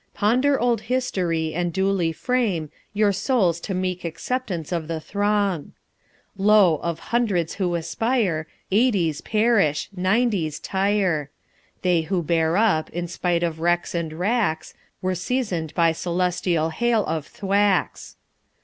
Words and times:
Ponder 0.15 0.59
old 0.59 0.81
history, 0.81 1.53
and 1.53 1.71
duly 1.71 2.11
frame 2.11 2.71
Your 2.91 3.11
souls 3.13 3.59
to 3.59 3.75
meek 3.75 4.03
acceptance 4.03 4.71
of 4.71 4.87
the 4.87 4.99
thong. 4.99 5.73
Lo! 6.35 6.77
of 6.81 6.97
hundreds 7.13 7.53
who 7.53 7.75
aspire, 7.75 8.47
Eighties 8.71 9.21
perish 9.21 9.89
nineties 9.95 10.59
tire! 10.59 11.29
They 11.83 12.01
who 12.01 12.23
bear 12.23 12.57
up, 12.57 12.89
in 12.89 13.07
spite 13.07 13.43
of 13.43 13.59
wrecks 13.59 13.93
and 13.93 14.11
wracks, 14.13 14.73
Were 15.03 15.13
season 15.13 15.67
'd 15.67 15.75
by 15.75 15.91
celestial 15.91 16.71
hail 16.71 17.05
of 17.05 17.27
thwacks. 17.27 18.15